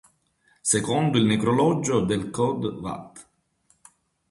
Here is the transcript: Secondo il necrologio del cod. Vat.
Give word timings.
Secondo 0.61 1.19
il 1.19 1.25
necrologio 1.25 1.99
del 1.99 2.31
cod. 2.31 2.79
Vat. 2.79 3.27